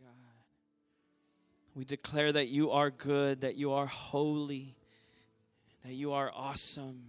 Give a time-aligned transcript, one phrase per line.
[0.00, 0.08] God.
[1.74, 4.76] We declare that you are good, that you are holy,
[5.84, 7.02] that you are awesome,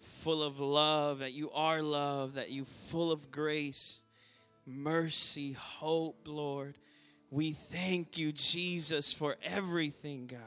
[0.00, 4.02] full of love, that you are love, that you full of grace,
[4.66, 6.76] mercy, hope, Lord.
[7.30, 10.40] We thank you, Jesus, for everything, God.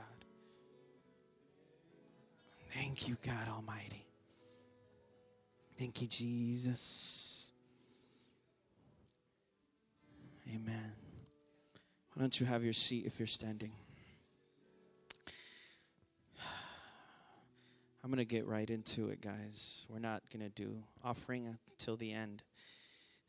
[2.74, 4.05] Thank you, God Almighty.
[5.78, 7.52] Thank you, Jesus.
[10.54, 11.07] Amen.
[12.18, 13.74] Why don't you have your seat if you're standing?
[18.04, 19.86] I'm going to get right into it, guys.
[19.88, 22.42] We're not going to do offering until the end.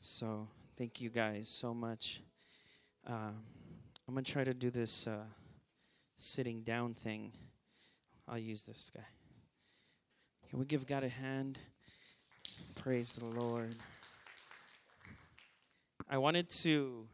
[0.01, 0.49] So,
[0.79, 2.23] thank you guys so much.
[3.07, 3.35] Um,
[4.09, 5.25] I'm going to try to do this uh,
[6.17, 7.33] sitting down thing.
[8.27, 9.05] I'll use this guy.
[10.49, 11.59] Can we give God a hand?
[12.75, 13.75] Praise the Lord.
[16.09, 17.07] I wanted to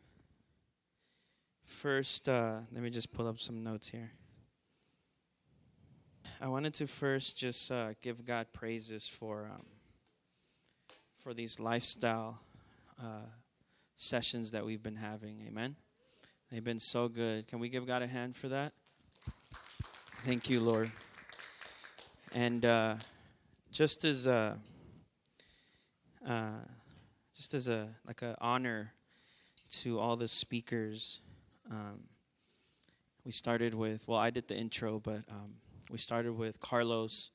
[1.65, 4.13] first, uh, let me just pull up some notes here.
[6.41, 9.65] I wanted to first just uh, give God praises for um,
[11.19, 12.39] for these lifestyle
[13.01, 13.27] uh,
[13.97, 15.43] sessions that we've been having.
[15.49, 15.77] Amen.
[16.51, 17.47] They've been so good.
[17.47, 18.73] Can we give God a hand for that?
[20.25, 20.91] Thank you, Lord.
[22.33, 22.97] And uh,
[23.71, 24.59] just as a
[26.27, 26.51] uh,
[27.35, 28.93] just as a like an honor
[29.71, 31.21] to all the speakers.
[31.71, 32.01] Um,
[33.25, 35.55] we started with well, I did the intro, but um,
[35.91, 37.31] we started with Carlos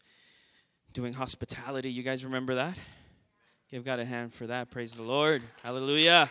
[0.93, 1.91] doing hospitality.
[1.91, 2.77] You guys remember that?
[3.71, 4.71] Give God a hand for that.
[4.71, 5.41] Praise the Lord.
[5.63, 6.29] Hallelujah.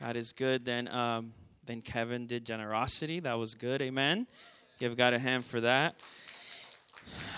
[0.00, 0.64] God is good.
[0.64, 1.32] Then um,
[1.64, 3.20] then Kevin did generosity.
[3.20, 3.82] That was good.
[3.82, 4.26] Amen.
[4.78, 5.96] Give God a hand for that.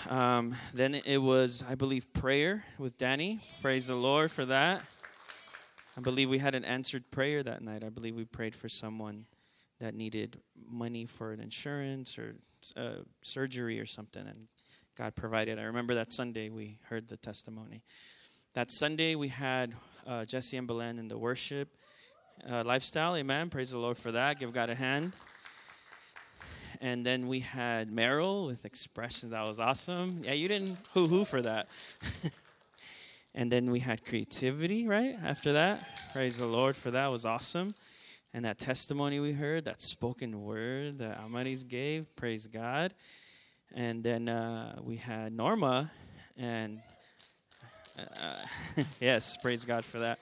[0.09, 3.41] Um, then it was, I believe, prayer with Danny.
[3.61, 4.83] Praise the Lord for that.
[5.97, 7.83] I believe we had an answered prayer that night.
[7.83, 9.25] I believe we prayed for someone
[9.79, 10.39] that needed
[10.69, 12.35] money for an insurance or
[12.77, 14.47] uh, surgery or something, and
[14.95, 15.59] God provided.
[15.59, 17.83] I remember that Sunday we heard the testimony.
[18.53, 19.73] That Sunday we had
[20.07, 21.69] uh, Jesse and Belen in the worship
[22.49, 23.15] uh, lifestyle.
[23.15, 23.49] Amen.
[23.49, 24.39] Praise the Lord for that.
[24.39, 25.13] Give God a hand
[26.81, 29.31] and then we had Meryl with expressions.
[29.31, 30.23] That was awesome.
[30.25, 31.69] Yeah, you didn't hoo hoo for that.
[33.33, 35.87] and then we had creativity right after that.
[36.11, 37.07] Praise the Lord for that.
[37.07, 37.75] It was awesome.
[38.33, 42.93] And that testimony we heard, that spoken word that Amaris gave, praise God.
[43.73, 45.91] And then uh, we had Norma,
[46.37, 46.81] and
[47.97, 48.45] uh,
[48.99, 50.19] yes, praise God for that.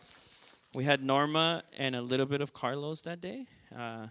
[0.76, 3.48] We had Norma and a little bit of Carlos that day.
[3.76, 4.08] Uh,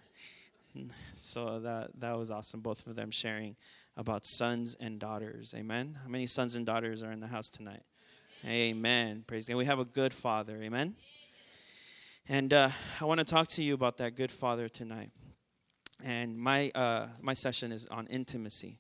[1.17, 2.61] so that that was awesome.
[2.61, 3.57] Both of them sharing
[3.97, 5.55] about sons and daughters.
[5.57, 5.99] Amen.
[6.03, 7.83] How many sons and daughters are in the house tonight?
[8.47, 9.25] Amen.
[9.27, 9.57] Praise God.
[9.57, 10.63] We have a good father.
[10.63, 10.95] Amen.
[12.29, 15.11] And uh, I want to talk to you about that good father tonight.
[16.05, 18.79] And my uh, my session is on intimacy.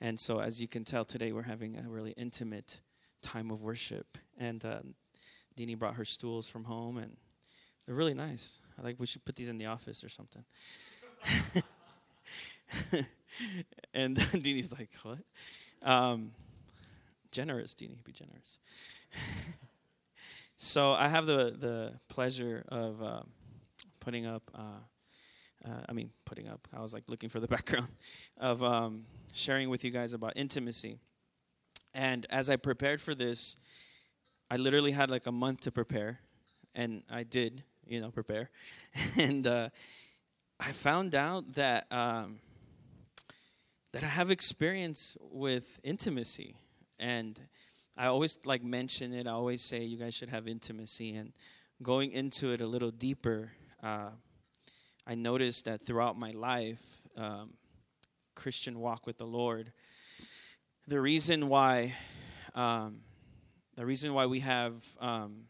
[0.00, 2.80] And so, as you can tell, today we're having a really intimate
[3.22, 4.18] time of worship.
[4.38, 4.80] And uh,
[5.78, 7.16] brought her stools from home, and
[7.86, 8.60] they're really nice.
[8.78, 10.44] I think we should put these in the office or something.
[13.94, 15.18] and Dini's like, what?
[15.82, 16.32] Um,
[17.32, 18.58] generous, Dini, be generous.
[20.56, 23.22] so I have the, the pleasure of uh,
[24.00, 27.88] putting up, uh, uh, I mean, putting up, I was like looking for the background,
[28.38, 30.98] of um, sharing with you guys about intimacy.
[31.94, 33.56] And as I prepared for this,
[34.50, 36.20] I literally had like a month to prepare,
[36.74, 38.50] and I did, you know, prepare.
[39.18, 39.70] and uh,
[40.60, 42.38] I found out that um,
[43.92, 46.56] that I have experience with intimacy,
[47.02, 47.38] and
[47.96, 49.26] I always like mention it.
[49.26, 51.32] I always say you guys should have intimacy, and
[51.82, 53.52] going into it a little deeper,
[53.82, 54.10] uh,
[55.06, 57.54] I noticed that throughout my life, um,
[58.34, 59.72] Christian walk with the Lord,
[60.86, 61.94] the reason why,
[62.54, 63.00] um,
[63.74, 65.46] the reason why we have um,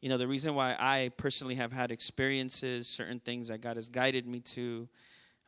[0.00, 3.88] you know, the reason why I personally have had experiences, certain things that God has
[3.88, 4.88] guided me to,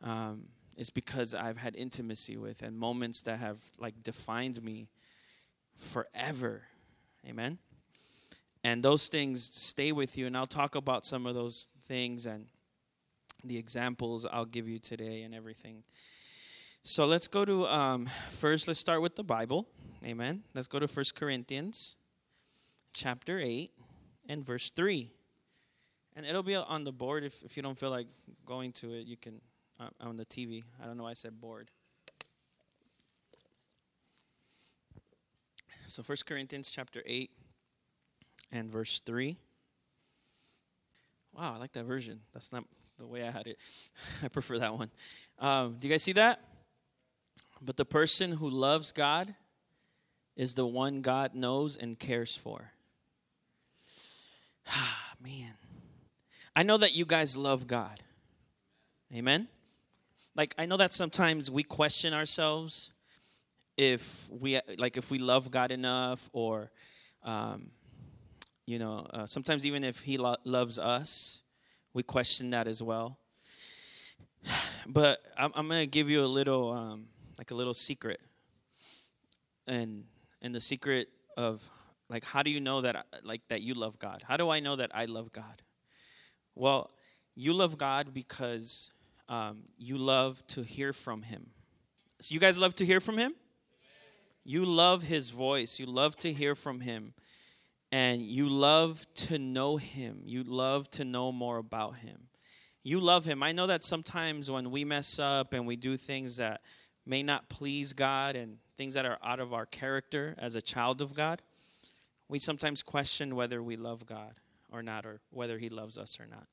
[0.03, 4.87] um, is because I've had intimacy with and moments that have like defined me
[5.75, 6.61] forever.
[7.27, 7.57] Amen.
[8.63, 12.45] And those things stay with you, and I'll talk about some of those things and
[13.43, 15.83] the examples I'll give you today and everything.
[16.85, 18.65] So let's go to um, first.
[18.65, 19.67] Let's start with the Bible.
[20.05, 20.43] Amen.
[20.53, 21.97] Let's go to First Corinthians,
[22.93, 23.71] chapter eight
[24.29, 25.11] and verse 3.
[26.15, 28.07] And it'll be on the board if, if you don't feel like
[28.45, 29.41] going to it, you can
[30.01, 30.63] on the TV.
[30.81, 31.69] I don't know why I said board.
[35.87, 37.31] So 1 Corinthians chapter 8
[38.51, 39.37] and verse 3.
[41.33, 42.19] Wow, I like that version.
[42.33, 42.63] That's not
[42.97, 43.57] the way I had it.
[44.23, 44.91] I prefer that one.
[45.39, 46.41] Um, do you guys see that?
[47.61, 49.33] But the person who loves God
[50.35, 52.71] is the one God knows and cares for.
[54.71, 55.53] Ah, man.
[56.55, 58.03] I know that you guys love God.
[59.11, 59.47] Amen?
[60.35, 62.93] Like, I know that sometimes we question ourselves
[63.77, 66.71] if we, like, if we love God enough or,
[67.23, 67.71] um,
[68.65, 71.43] you know, uh, sometimes even if He lo- loves us,
[71.93, 73.17] we question that as well.
[74.87, 77.05] But I'm, I'm going to give you a little, um,
[77.37, 78.19] like a little secret.
[79.67, 80.05] And,
[80.41, 81.63] and the secret of
[82.09, 84.75] like how do you know that like that you love god how do i know
[84.75, 85.61] that i love god
[86.55, 86.89] well
[87.35, 88.91] you love god because
[89.29, 91.51] um, you love to hear from him.
[92.19, 93.33] So you guys love to hear from him?
[94.43, 95.79] You love his voice.
[95.79, 97.13] You love to hear from him.
[97.91, 100.21] And you love to know him.
[100.25, 102.27] You love to know more about him.
[102.83, 103.41] You love him.
[103.43, 106.61] I know that sometimes when we mess up and we do things that
[107.05, 111.01] may not please god and things that are out of our character as a child
[111.01, 111.41] of god
[112.29, 114.35] we sometimes question whether we love God
[114.71, 116.47] or not, or whether He loves us or not.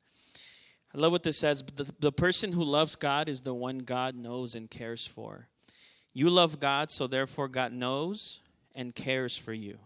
[0.96, 1.62] I love what this says.
[1.74, 5.48] The, the person who loves God is the one God knows and cares for.
[6.14, 8.40] You love God, so therefore God knows
[8.74, 9.78] and cares for you.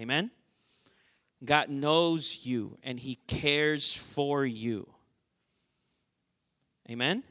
[0.00, 0.32] Amen?
[1.44, 4.88] God knows you and He cares for you.
[6.90, 7.22] Amen?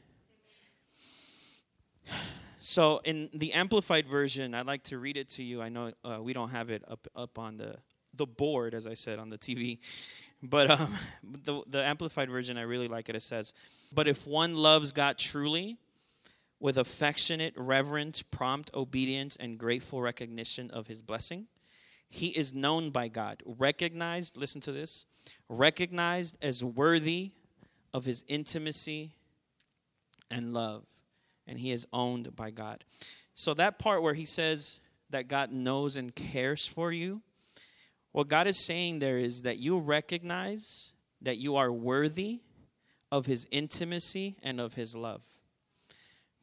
[2.60, 5.60] So, in the Amplified Version, I'd like to read it to you.
[5.60, 7.76] I know uh, we don't have it up, up on the
[8.14, 9.78] the board, as I said on the TV.
[10.42, 10.94] But um,
[11.44, 13.16] the, the Amplified Version, I really like it.
[13.16, 13.54] It says,
[13.92, 15.78] But if one loves God truly,
[16.60, 21.46] with affectionate, reverence, prompt obedience, and grateful recognition of his blessing,
[22.08, 25.06] he is known by God, recognized, listen to this,
[25.48, 27.32] recognized as worthy
[27.92, 29.12] of his intimacy
[30.30, 30.84] and love.
[31.46, 32.84] And he is owned by God.
[33.34, 34.80] So, that part where he says
[35.10, 37.22] that God knows and cares for you,
[38.12, 42.40] what God is saying there is that you recognize that you are worthy
[43.10, 45.22] of his intimacy and of his love.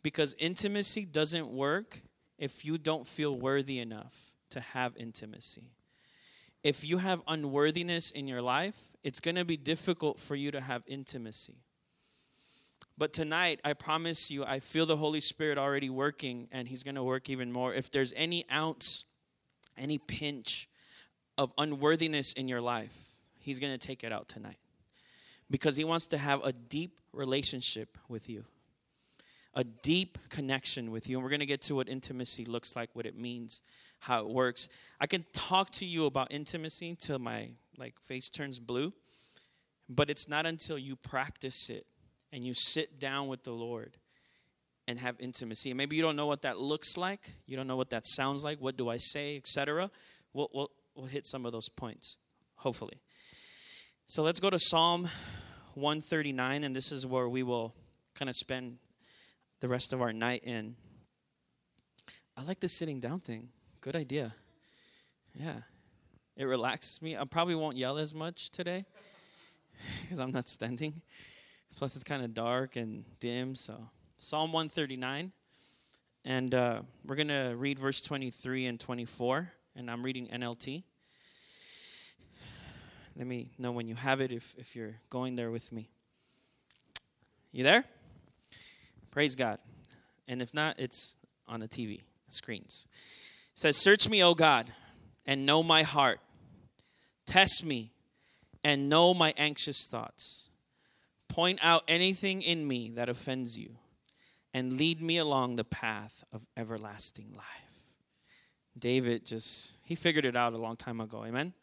[0.03, 2.01] Because intimacy doesn't work
[2.37, 5.71] if you don't feel worthy enough to have intimacy.
[6.63, 10.61] If you have unworthiness in your life, it's going to be difficult for you to
[10.61, 11.57] have intimacy.
[12.97, 16.95] But tonight, I promise you, I feel the Holy Spirit already working, and He's going
[16.95, 17.73] to work even more.
[17.73, 19.05] If there's any ounce,
[19.77, 20.69] any pinch
[21.37, 24.57] of unworthiness in your life, He's going to take it out tonight.
[25.49, 28.45] Because He wants to have a deep relationship with you,
[29.53, 31.17] a deep connection with you.
[31.17, 33.61] And we're going to get to what intimacy looks like, what it means,
[33.99, 34.69] how it works.
[34.99, 38.93] I can talk to you about intimacy till my like face turns blue,
[39.89, 41.85] but it's not until you practice it
[42.31, 43.97] and you sit down with the Lord
[44.87, 45.73] and have intimacy.
[45.73, 48.59] Maybe you don't know what that looks like, you don't know what that sounds like,
[48.59, 49.89] what do I say, etc.
[50.33, 52.17] We'll, we'll, we'll hit some of those points,
[52.55, 53.01] hopefully.
[54.07, 55.09] So let's go to Psalm
[55.73, 57.73] 139, and this is where we will
[58.13, 58.77] kind of spend
[59.59, 60.75] the rest of our night in.
[62.37, 63.49] I like the sitting down thing.
[63.81, 64.35] Good idea.
[65.33, 65.61] Yeah.
[66.37, 67.15] It relaxes me.
[67.17, 68.85] I probably won't yell as much today
[70.01, 71.01] because I'm not standing.
[71.77, 73.55] Plus, it's kind of dark and dim.
[73.55, 75.31] So, Psalm 139.
[76.23, 80.83] And uh, we're going to read verse 23 and 24 and I'm reading NLT.
[83.17, 85.89] Let me know when you have it if, if you're going there with me.
[87.51, 87.85] You there?
[89.11, 89.59] Praise God.
[90.27, 91.15] And if not, it's
[91.47, 92.87] on the TV screens.
[93.53, 94.73] It says, Search me, O God,
[95.25, 96.19] and know my heart.
[97.25, 97.93] Test me
[98.63, 100.49] and know my anxious thoughts.
[101.29, 103.77] Point out anything in me that offends you,
[104.53, 107.64] and lead me along the path of everlasting life.
[108.77, 111.23] David just, he figured it out a long time ago.
[111.25, 111.53] Amen?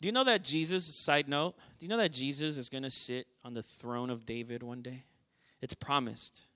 [0.00, 2.90] Do you know that Jesus, side note, do you know that Jesus is going to
[2.90, 5.04] sit on the throne of David one day?
[5.60, 6.48] It's promised.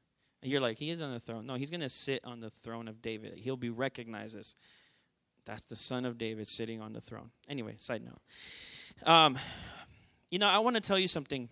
[0.42, 1.46] And you're like, he is on the throne.
[1.46, 3.38] No, he's going to sit on the throne of David.
[3.38, 4.56] He'll be recognized as
[5.44, 7.30] that's the son of David sitting on the throne.
[7.48, 9.08] Anyway, side note.
[9.08, 9.38] Um,
[10.30, 11.48] you know, I want to tell you something.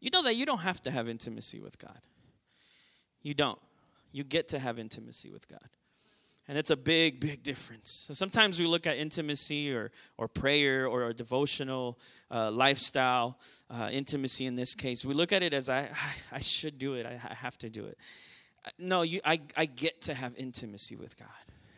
[0.00, 1.98] You know that you don't have to have intimacy with God.
[3.22, 3.58] You don't.
[4.12, 5.68] You get to have intimacy with God.
[6.48, 7.90] And it's a big, big difference.
[7.90, 11.98] So sometimes we look at intimacy or, or prayer or a devotional
[12.30, 13.38] uh, lifestyle,
[13.68, 15.04] uh, intimacy in this case.
[15.04, 15.88] We look at it as I,
[16.30, 17.98] I should do it, I, have to do it.
[18.64, 21.28] Uh, no, you, I, I get to have intimacy with God.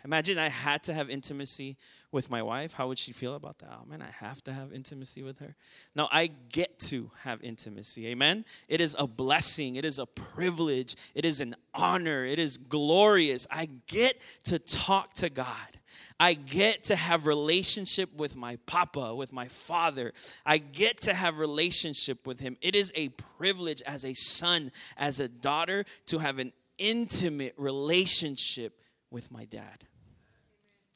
[0.04, 1.76] Imagine I had to have intimacy
[2.12, 2.72] with my wife.
[2.72, 3.70] How would she feel about that?
[3.72, 5.54] Oh man, I have to have intimacy with her.
[5.94, 8.06] No, I get to have intimacy.
[8.08, 8.44] Amen.
[8.68, 9.76] It is a blessing.
[9.76, 10.96] It is a privilege.
[11.14, 12.24] It is an honor.
[12.24, 13.46] It is glorious.
[13.50, 15.78] I get to talk to God.
[16.20, 20.12] I get to have relationship with my papa, with my father.
[20.44, 22.56] I get to have relationship with him.
[22.60, 28.80] It is a privilege as a son, as a daughter to have an intimate relationship
[29.10, 29.84] with my dad.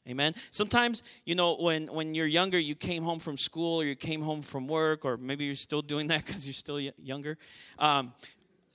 [0.07, 0.33] Amen.
[0.51, 4.21] Sometimes, you know, when when you're younger, you came home from school or you came
[4.21, 7.37] home from work, or maybe you're still doing that because you're still younger.
[7.79, 8.13] Um,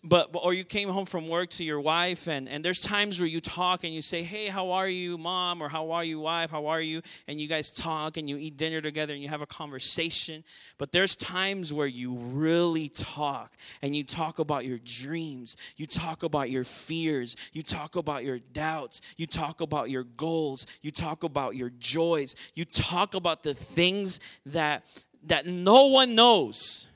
[0.08, 3.28] but, or you came home from work to your wife and, and there's times where
[3.28, 5.62] you talk and you say hey how are you mom?
[5.62, 6.50] Or how are you wife?
[6.50, 7.02] How are you?
[7.26, 10.44] And you guys talk and you eat dinner together and you have a conversation.
[10.78, 15.56] But there's times where you really talk and you talk about your dreams.
[15.76, 17.36] You talk about your fears.
[17.52, 19.00] You talk about your doubts.
[19.16, 20.66] You talk about your goals.
[20.82, 22.34] You talk about your joys.
[22.54, 24.86] You talk about the things that
[25.24, 26.86] that no one knows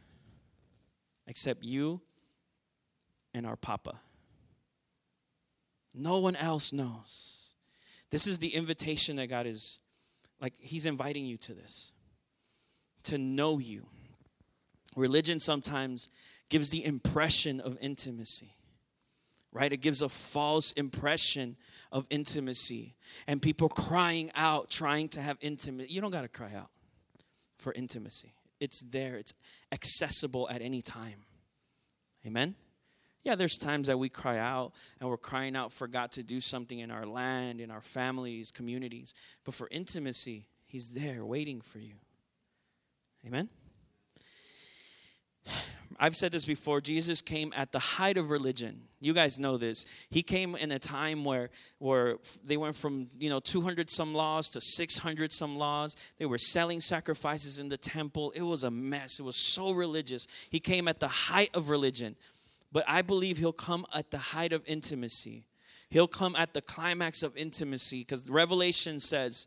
[1.26, 2.00] except you
[3.34, 4.00] and our Papa.
[5.94, 7.54] No one else knows.
[8.10, 9.78] This is the invitation that God is
[10.40, 11.92] like, He's inviting you to this,
[13.04, 13.86] to know you.
[14.96, 16.08] Religion sometimes
[16.50, 18.54] gives the impression of intimacy,
[19.52, 19.72] right?
[19.72, 21.56] It gives a false impression
[21.90, 22.94] of intimacy.
[23.26, 25.90] And people crying out, trying to have intimacy.
[25.90, 26.68] You don't got to cry out
[27.58, 29.32] for intimacy, it's there, it's
[29.70, 31.24] accessible at any time.
[32.26, 32.56] Amen?
[33.24, 36.40] Yeah, there's times that we cry out and we're crying out for God to do
[36.40, 39.14] something in our land, in our families, communities.
[39.44, 41.96] But for intimacy, He's there waiting for you.
[43.26, 43.50] Amen?
[46.00, 46.80] I've said this before.
[46.80, 48.80] Jesus came at the height of religion.
[48.98, 49.84] You guys know this.
[50.08, 54.48] He came in a time where, where they went from, you know, 200 some laws
[54.50, 55.94] to 600 some laws.
[56.18, 58.32] They were selling sacrifices in the temple.
[58.34, 59.20] It was a mess.
[59.20, 60.26] It was so religious.
[60.48, 62.16] He came at the height of religion.
[62.72, 65.44] But I believe he'll come at the height of intimacy.
[65.90, 69.46] He'll come at the climax of intimacy because Revelation says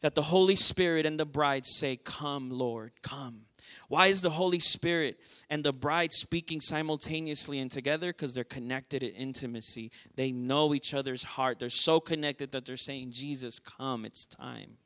[0.00, 3.42] that the Holy Spirit and the bride say, Come, Lord, come.
[3.88, 5.18] Why is the Holy Spirit
[5.50, 8.08] and the bride speaking simultaneously and together?
[8.08, 9.92] Because they're connected in intimacy.
[10.16, 11.58] They know each other's heart.
[11.58, 14.78] They're so connected that they're saying, Jesus, come, it's time.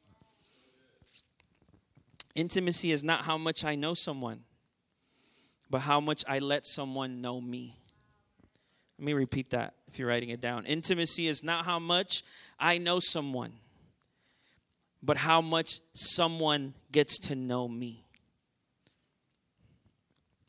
[2.35, 4.41] Intimacy is not how much I know someone
[5.73, 7.79] but how much I let someone know me.
[8.99, 10.67] Let me repeat that if you're writing it down.
[10.67, 12.23] Intimacy is not how much
[12.61, 13.55] I know someone,
[15.03, 18.05] but how much someone gets to know me.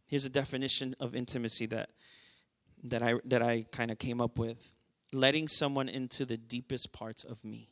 [0.07, 1.91] Here's a definition of intimacy that
[2.83, 4.73] that I that I kind of came up with.
[5.13, 7.69] Letting someone into the deepest parts of me.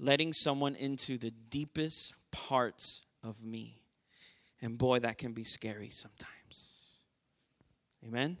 [0.00, 3.79] Letting someone into the deepest parts of me.
[4.62, 6.96] And boy, that can be scary sometimes.
[8.06, 8.36] Amen?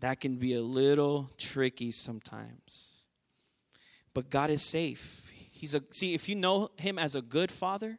[0.00, 3.04] That can be a little tricky sometimes.
[4.14, 5.30] But God is safe.
[5.50, 7.98] He's a see, if you know him as a good father,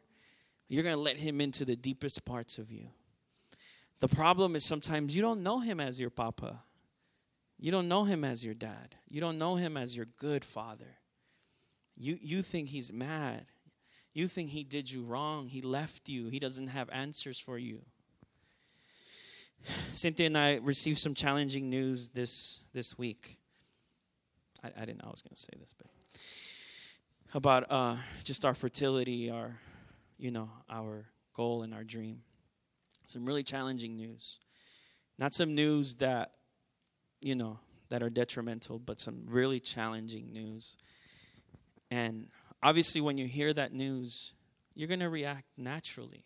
[0.68, 2.88] you're going to let him into the deepest parts of you.
[4.00, 6.62] The problem is sometimes you don't know him as your papa.
[7.58, 8.96] You don't know him as your dad.
[9.08, 10.98] You don't know him as your good father.
[11.96, 13.46] You you think he's mad.
[14.14, 15.48] You think he did you wrong.
[15.48, 16.28] He left you.
[16.28, 17.82] He doesn't have answers for you.
[19.92, 23.38] Cynthia and I received some challenging news this this week.
[24.62, 25.88] I, I didn't know I was going to say this, but
[27.34, 29.58] about uh, just our fertility, our
[30.16, 32.22] you know our goal and our dream.
[33.06, 34.38] Some really challenging news.
[35.18, 36.32] Not some news that
[37.20, 40.76] you know that are detrimental, but some really challenging news.
[41.90, 42.28] And
[42.64, 44.34] obviously when you hear that news
[44.74, 46.24] you're going to react naturally.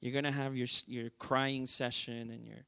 [0.00, 2.64] You're going to have your your crying session and your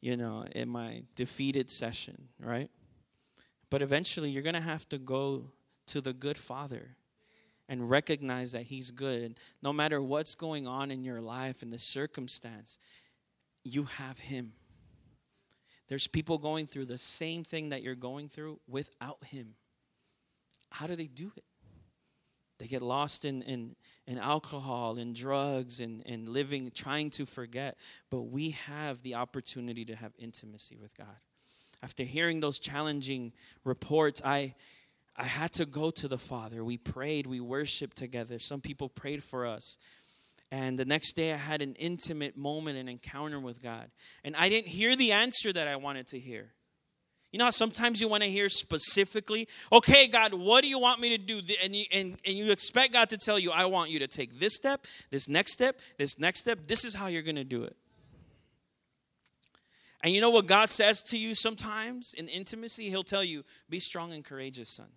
[0.00, 2.70] you know in my defeated session right?
[3.70, 5.50] But eventually you're going to have to go
[5.86, 6.96] to the good father
[7.68, 9.22] and recognize that he's good.
[9.22, 12.78] And no matter what's going on in your life and the circumstance
[13.64, 14.52] you have him.
[15.88, 19.54] There's people going through the same thing that you're going through without him.
[20.70, 21.44] How do they do it
[22.58, 23.74] they get lost in, in,
[24.06, 27.76] in alcohol and drugs and, and living, trying to forget.
[28.10, 31.16] But we have the opportunity to have intimacy with God.
[31.82, 33.32] After hearing those challenging
[33.64, 34.54] reports, I,
[35.16, 36.64] I had to go to the Father.
[36.64, 38.38] We prayed, we worshiped together.
[38.38, 39.78] Some people prayed for us.
[40.50, 43.90] And the next day, I had an intimate moment, an encounter with God.
[44.22, 46.52] And I didn't hear the answer that I wanted to hear.
[47.34, 51.08] You know sometimes you want to hear specifically, okay, God, what do you want me
[51.08, 51.40] to do?
[51.64, 54.38] And you, and, and you expect God to tell you, I want you to take
[54.38, 56.60] this step, this next step, this next step.
[56.68, 57.74] This is how you're going to do it.
[60.04, 62.88] And you know what God says to you sometimes in intimacy?
[62.88, 64.90] He'll tell you, be strong and courageous, son.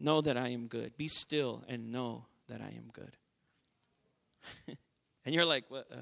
[0.00, 0.96] Know that I am good.
[0.96, 3.14] Be still and know that I am good.
[5.26, 5.86] and you're like, what?
[5.92, 5.96] Uh,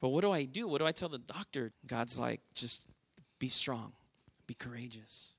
[0.00, 0.66] but what do I do?
[0.66, 1.72] What do I tell the doctor?
[1.86, 2.86] God's like, just
[3.38, 3.92] be strong,
[4.46, 5.36] be courageous.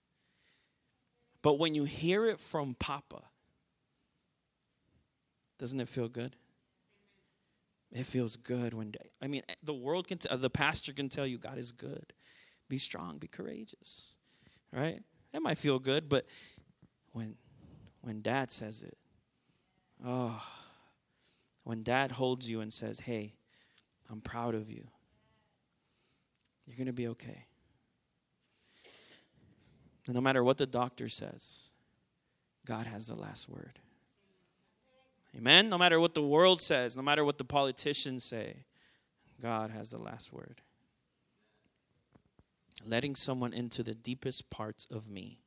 [1.41, 3.23] But when you hear it from Papa,
[5.57, 6.35] doesn't it feel good?
[7.91, 11.37] It feels good when I mean the world can t- the pastor can tell you
[11.37, 12.13] God is good.
[12.69, 14.15] Be strong, be courageous.
[14.71, 15.01] Right?
[15.33, 16.25] It might feel good, but
[17.11, 17.35] when
[18.01, 18.97] when dad says it,
[20.05, 20.41] oh,
[21.63, 23.33] when dad holds you and says, "Hey,
[24.11, 24.85] I'm proud of you.
[26.67, 27.45] You're going to be okay.
[30.05, 31.71] And no matter what the doctor says,
[32.65, 33.79] God has the last word.
[35.35, 35.69] Amen?
[35.69, 38.65] No matter what the world says, no matter what the politicians say,
[39.41, 40.61] God has the last word.
[42.85, 45.39] Letting someone into the deepest parts of me.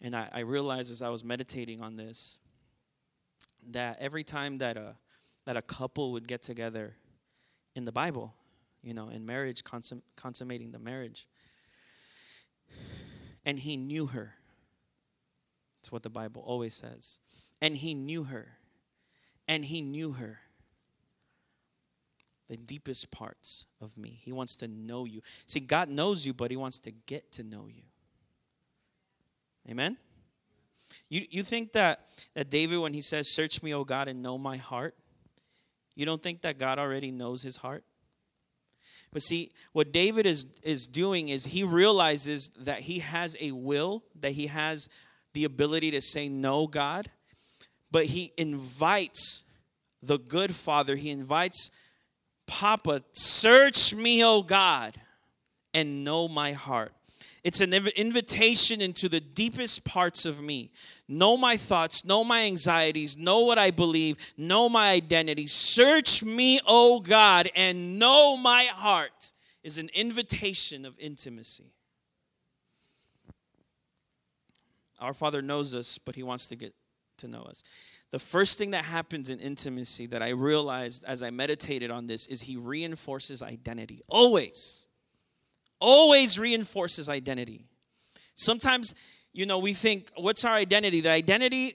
[0.00, 2.38] And I, I realized as I was meditating on this
[3.70, 4.96] that every time that a,
[5.44, 6.96] that a couple would get together
[7.74, 8.34] in the Bible,
[8.82, 11.26] you know, in marriage, consum- consummating the marriage.
[13.44, 14.34] And he knew her.
[15.80, 17.20] That's what the Bible always says.
[17.60, 18.58] And he knew her.
[19.48, 20.40] And he knew her.
[22.48, 24.20] The deepest parts of me.
[24.22, 25.22] He wants to know you.
[25.46, 27.82] See, God knows you, but he wants to get to know you.
[29.68, 29.96] Amen?
[31.08, 34.38] You, you think that, that David, when he says, Search me, O God, and know
[34.38, 34.94] my heart,
[35.94, 37.84] you don't think that God already knows his heart?
[39.12, 44.02] But see, what David is, is doing is he realizes that he has a will,
[44.20, 44.88] that he has
[45.34, 47.10] the ability to say no, God,
[47.90, 49.42] but he invites
[50.02, 51.70] the good father, he invites
[52.46, 54.94] Papa, search me, O God,
[55.72, 56.92] and know my heart.
[57.44, 60.70] It's an invitation into the deepest parts of me.
[61.08, 65.48] Know my thoughts, know my anxieties, know what I believe, know my identity.
[65.48, 69.32] Search me, O God, and know my heart
[69.64, 71.72] is an invitation of intimacy.
[75.00, 76.74] Our Father knows us, but He wants to get
[77.18, 77.64] to know us.
[78.12, 82.28] The first thing that happens in intimacy that I realized as I meditated on this
[82.28, 84.00] is He reinforces identity.
[84.06, 84.88] Always
[85.82, 87.66] always reinforces identity.
[88.34, 88.94] Sometimes,
[89.32, 91.00] you know, we think, what's our identity?
[91.00, 91.74] The identity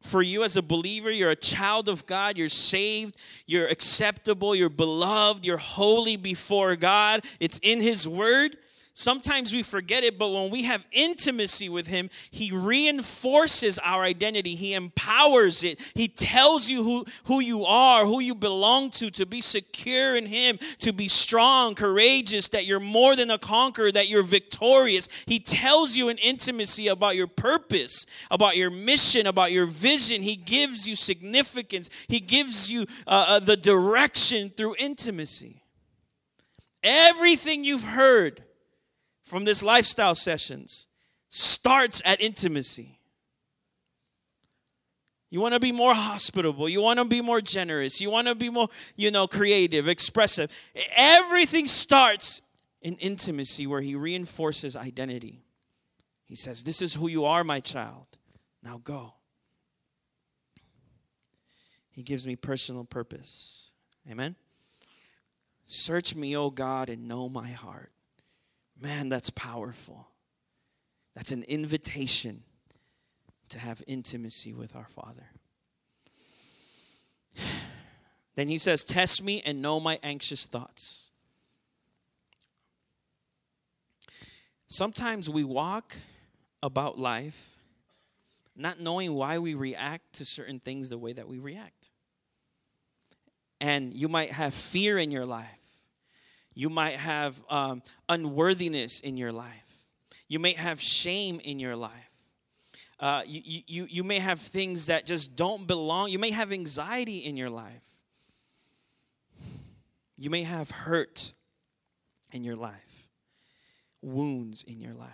[0.00, 3.16] for you as a believer, you're a child of God, you're saved,
[3.46, 7.24] you're acceptable, you're beloved, you're holy before God.
[7.40, 8.56] It's in His Word.
[8.98, 14.56] Sometimes we forget it, but when we have intimacy with Him, He reinforces our identity.
[14.56, 15.78] He empowers it.
[15.94, 20.26] He tells you who, who you are, who you belong to, to be secure in
[20.26, 25.08] Him, to be strong, courageous, that you're more than a conqueror, that you're victorious.
[25.26, 30.22] He tells you in intimacy about your purpose, about your mission, about your vision.
[30.22, 35.62] He gives you significance, He gives you uh, uh, the direction through intimacy.
[36.82, 38.42] Everything you've heard
[39.28, 40.88] from this lifestyle sessions
[41.28, 42.98] starts at intimacy.
[45.30, 46.68] You want to be more hospitable.
[46.68, 48.00] You want to be more generous.
[48.00, 50.50] You want to be more, you know, creative, expressive.
[50.96, 52.40] Everything starts
[52.80, 55.42] in intimacy where he reinforces identity.
[56.24, 58.06] He says, This is who you are, my child.
[58.62, 59.12] Now go.
[61.90, 63.72] He gives me personal purpose.
[64.10, 64.36] Amen.
[65.66, 67.92] Search me, O God, and know my heart.
[68.80, 70.08] Man, that's powerful.
[71.14, 72.44] That's an invitation
[73.48, 75.30] to have intimacy with our Father.
[78.36, 81.10] Then he says, Test me and know my anxious thoughts.
[84.68, 85.96] Sometimes we walk
[86.62, 87.56] about life
[88.54, 91.90] not knowing why we react to certain things the way that we react.
[93.60, 95.57] And you might have fear in your life.
[96.58, 99.86] You might have um, unworthiness in your life.
[100.26, 101.92] You may have shame in your life.
[102.98, 106.10] Uh, you, you, you may have things that just don't belong.
[106.10, 107.84] You may have anxiety in your life.
[110.16, 111.32] You may have hurt
[112.32, 113.08] in your life,
[114.02, 115.12] wounds in your life.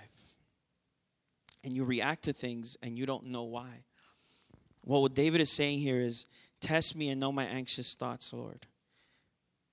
[1.63, 3.85] And you react to things and you don't know why.
[4.83, 6.25] Well, what David is saying here is
[6.63, 8.65] test me and know my anxious thoughts, Lord.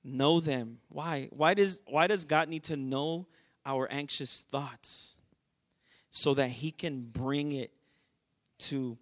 [0.03, 0.79] Know them.
[0.89, 1.29] Why?
[1.31, 3.27] Why does why does God need to know
[3.65, 5.15] our anxious thoughts?
[6.09, 7.71] So that he can bring it
[8.59, 8.97] to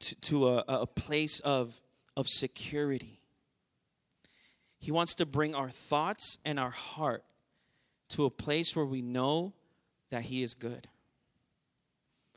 [0.00, 1.80] to, to a, a place of
[2.16, 3.20] of security.
[4.78, 7.24] He wants to bring our thoughts and our heart
[8.10, 9.52] to a place where we know
[10.10, 10.88] that he is good.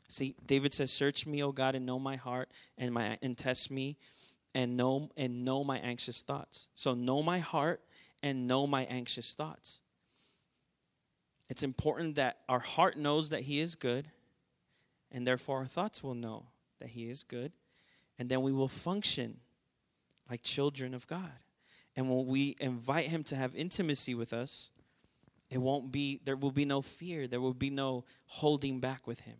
[0.08, 3.70] See, David says, "Search me, O God, and know my heart, and my and test
[3.70, 3.96] me,
[4.54, 7.84] and know and know my anxious thoughts." So know my heart
[8.22, 9.82] and know my anxious thoughts.
[11.48, 14.10] It's important that our heart knows that he is good,
[15.10, 16.46] and therefore our thoughts will know
[16.78, 17.52] that he is good,
[18.18, 19.40] and then we will function
[20.30, 21.40] like children of God.
[21.96, 24.70] And when we invite him to have intimacy with us,
[25.50, 29.20] it won't be there will be no fear, there will be no holding back with
[29.20, 29.36] him.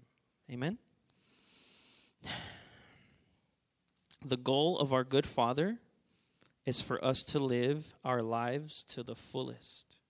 [0.51, 0.79] Amen.
[4.25, 5.79] The goal of our good Father
[6.65, 10.01] is for us to live our lives to the fullest.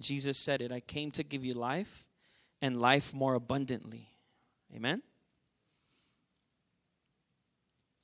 [0.00, 2.04] Jesus said it I came to give you life
[2.60, 4.10] and life more abundantly.
[4.74, 5.02] Amen.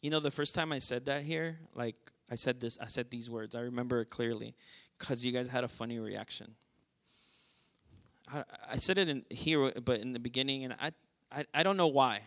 [0.00, 1.96] You know, the first time I said that here, like
[2.31, 3.55] I said this, I said these words.
[3.55, 4.55] I remember it clearly
[4.98, 6.55] because you guys had a funny reaction.
[8.33, 10.92] I, I said it in here, but in the beginning, and I,
[11.31, 12.22] I, I don't know why.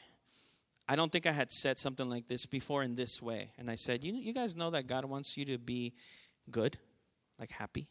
[0.88, 3.52] I don't think I had said something like this before in this way.
[3.58, 5.94] And I said, you, you guys know that God wants you to be
[6.52, 6.78] good,
[7.40, 7.88] like happy?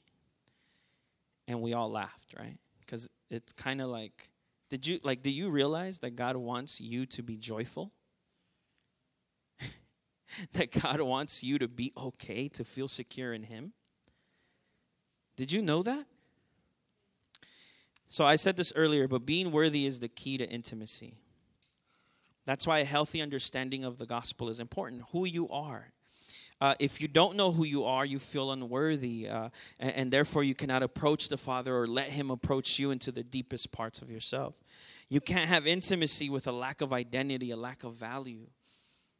[1.48, 2.57] And we all laughed, right?
[2.80, 4.30] Because it's kind of like,
[4.70, 5.22] did you like?
[5.22, 7.92] Did you realize that God wants you to be joyful?
[10.52, 13.72] that God wants you to be okay, to feel secure in Him?
[15.37, 16.07] Did you know that?
[18.09, 21.18] So I said this earlier, but being worthy is the key to intimacy.
[22.46, 25.02] That's why a healthy understanding of the gospel is important.
[25.12, 25.92] Who you are.
[26.61, 29.48] Uh, if you don't know who you are, you feel unworthy, uh,
[29.80, 33.24] and, and therefore you cannot approach the Father or let Him approach you into the
[33.24, 34.54] deepest parts of yourself.
[35.09, 38.46] You can't have intimacy with a lack of identity, a lack of value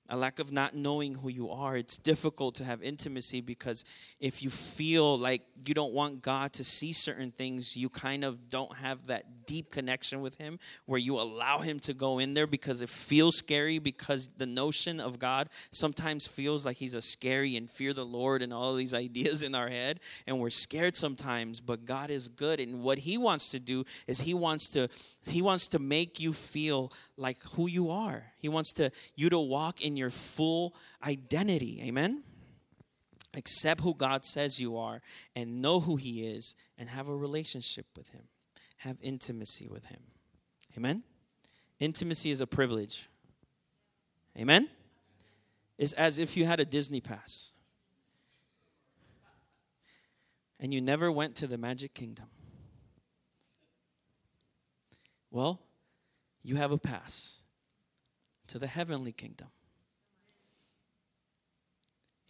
[0.08, 1.76] a lack of not knowing who you are.
[1.76, 3.84] It's difficult to have intimacy because
[4.20, 8.50] if you feel like you don't want God to see certain things, you kind of
[8.50, 12.46] don't have that deep connection with Him where you allow Him to go in there
[12.46, 13.78] because it feels scary.
[13.78, 18.42] Because the notion of God sometimes feels like He's a scary and fear the Lord
[18.42, 21.60] and all these ideas in our head, and we're scared sometimes.
[21.60, 24.88] But God is good, and what He wants to do is He wants to
[25.26, 28.24] He wants to make you feel like who you are.
[28.38, 31.80] He wants to you to walk in your full identity.
[31.85, 32.24] Amen.
[33.37, 35.00] Accept who God says you are
[35.37, 38.22] and know who he is and have a relationship with him.
[38.78, 40.00] Have intimacy with him.
[40.76, 41.04] Amen.
[41.78, 43.09] Intimacy is a privilege.
[44.37, 44.68] Amen.
[45.78, 47.52] It's as if you had a Disney pass
[50.59, 52.26] and you never went to the Magic Kingdom.
[55.30, 55.61] Well,
[56.42, 57.42] you have a pass
[58.48, 59.48] to the heavenly kingdom.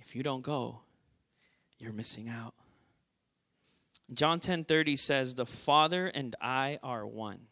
[0.05, 0.83] If you don't go,
[1.79, 2.55] you're missing out.
[4.13, 7.49] John 10:30 says, "The Father and I are one."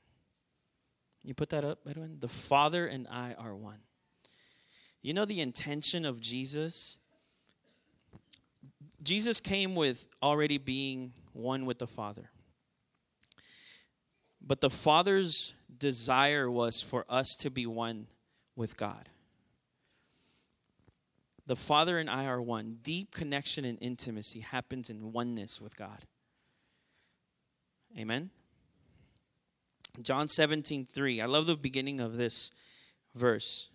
[1.23, 2.21] You put that up, Edwin?
[2.21, 3.83] The Father and I are one.
[5.01, 6.99] You know the intention of Jesus?
[9.03, 12.31] Jesus came with already being one with the Father.
[14.41, 18.09] But the Father's desire was for us to be one
[18.55, 19.09] with God.
[21.47, 22.79] The Father and I are one.
[22.83, 26.07] Deep connection and intimacy happens in oneness with God.
[27.99, 28.31] Amen.
[30.01, 31.21] John 17, 3.
[31.21, 32.51] I love the beginning of this
[33.15, 33.69] verse.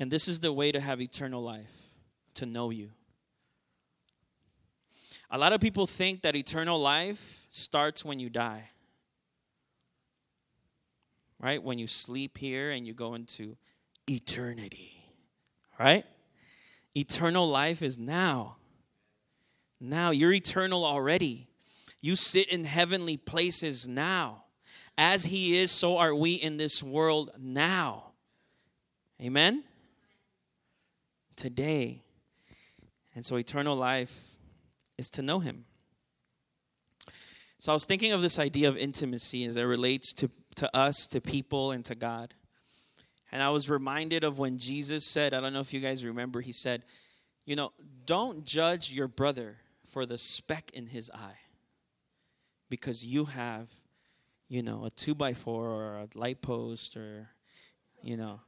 [0.00, 1.90] And this is the way to have eternal life,
[2.34, 2.90] to know you.
[5.30, 8.70] A lot of people think that eternal life starts when you die.
[11.40, 11.62] Right?
[11.62, 13.56] When you sleep here and you go into
[14.08, 14.93] eternity.
[15.78, 16.04] Right?
[16.96, 18.56] Eternal life is now.
[19.80, 20.10] Now.
[20.10, 21.48] You're eternal already.
[22.00, 24.44] You sit in heavenly places now.
[24.96, 28.12] As He is, so are we in this world now.
[29.20, 29.64] Amen?
[31.36, 32.02] Today.
[33.14, 34.36] And so eternal life
[34.98, 35.64] is to know Him.
[37.58, 41.06] So I was thinking of this idea of intimacy as it relates to, to us,
[41.08, 42.34] to people, and to God.
[43.34, 46.40] And I was reminded of when Jesus said, I don't know if you guys remember,
[46.40, 46.84] he said,
[47.44, 47.72] You know,
[48.06, 49.56] don't judge your brother
[49.90, 51.40] for the speck in his eye
[52.70, 53.68] because you have,
[54.48, 57.28] you know, a two by four or a light post or,
[58.04, 58.38] you know,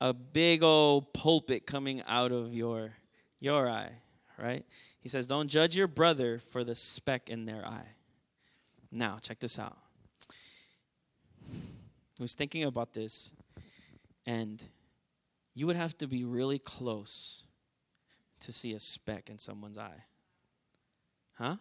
[0.00, 2.94] a big old pulpit coming out of your
[3.38, 3.92] your eye,
[4.36, 4.66] right?
[4.98, 7.94] He says, Don't judge your brother for the speck in their eye.
[8.90, 9.78] Now, check this out.
[11.52, 13.32] I was thinking about this,
[14.26, 14.62] and
[15.54, 17.44] you would have to be really close
[18.40, 20.04] to see a speck in someone's eye.
[21.34, 21.56] Huh?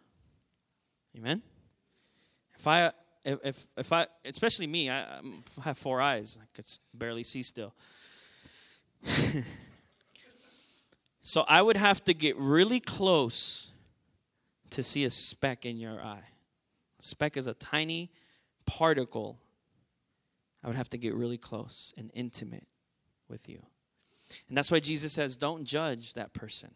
[1.18, 1.42] Amen?
[2.58, 2.92] If I,
[3.24, 5.22] if, if, I, especially me, I, I
[5.64, 6.38] have four eyes.
[6.42, 7.74] I could barely see still.
[11.22, 13.72] so I would have to get really close
[14.72, 16.24] to see a speck in your eye.
[17.00, 18.12] A speck is a tiny
[18.66, 19.40] particle.
[20.64, 22.68] I would have to get really close and intimate
[23.28, 23.64] with you.
[24.48, 26.72] And that's why Jesus says, don't judge that person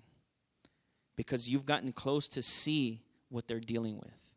[1.16, 4.32] because you've gotten close to see what they're dealing with.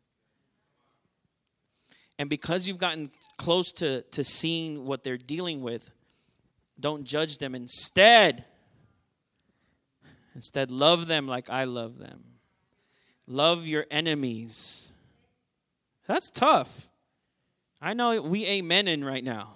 [2.17, 5.89] And because you've gotten close to, to seeing what they're dealing with,
[6.79, 7.55] don't judge them.
[7.55, 8.45] Instead,
[10.35, 12.23] instead, love them like I love them.
[13.25, 14.91] Love your enemies.
[16.07, 16.89] That's tough.
[17.81, 19.55] I know we amening right now.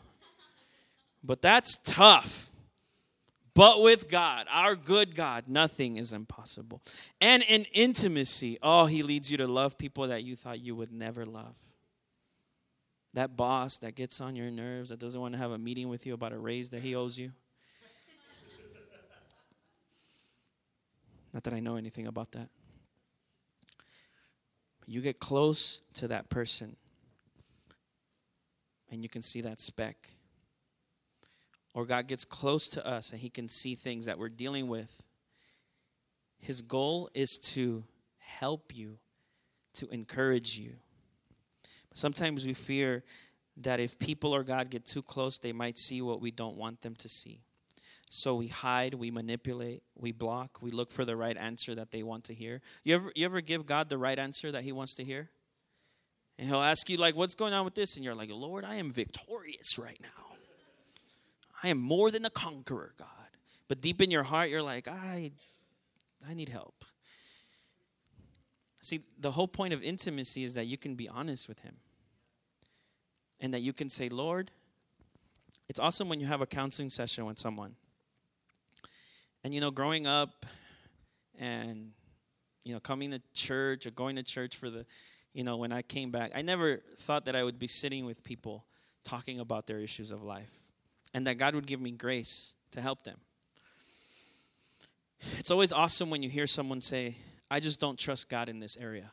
[1.23, 2.49] But that's tough.
[3.55, 6.81] But with God, our good God, nothing is impossible.
[7.21, 10.91] And in intimacy, oh, He leads you to love people that you thought you would
[10.91, 11.55] never love.
[13.13, 16.07] That boss that gets on your nerves, that doesn't want to have a meeting with
[16.07, 17.31] you about a raise that he owes you.
[21.31, 22.49] Not that I know anything about that.
[24.85, 26.75] You get close to that person
[28.93, 30.09] and you can see that speck
[31.73, 35.01] or God gets close to us and He can see things that we're dealing with,
[36.39, 37.83] His goal is to
[38.19, 38.99] help you,
[39.73, 40.73] to encourage you.
[41.89, 43.03] But sometimes we fear
[43.57, 46.81] that if people or God get too close, they might see what we don't want
[46.81, 47.41] them to see.
[48.09, 52.03] So we hide, we manipulate, we block, we look for the right answer that they
[52.03, 52.61] want to hear.
[52.83, 55.29] You ever, you ever give God the right answer that He wants to hear?
[56.37, 57.95] And He'll ask you, like, what's going on with this?
[57.95, 60.35] And you're like, Lord, I am victorious right now.
[61.61, 63.07] I am more than a conqueror, God.
[63.67, 65.31] But deep in your heart, you're like, I,
[66.27, 66.85] I need help.
[68.81, 71.77] See, the whole point of intimacy is that you can be honest with Him.
[73.39, 74.51] And that you can say, Lord,
[75.69, 77.75] it's awesome when you have a counseling session with someone.
[79.43, 80.45] And, you know, growing up
[81.37, 81.91] and,
[82.63, 84.85] you know, coming to church or going to church for the,
[85.33, 88.23] you know, when I came back, I never thought that I would be sitting with
[88.23, 88.65] people
[89.03, 90.51] talking about their issues of life
[91.13, 93.17] and that God would give me grace to help them.
[95.37, 97.17] It's always awesome when you hear someone say,
[97.49, 99.11] I just don't trust God in this area.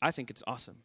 [0.00, 0.76] I think it's awesome.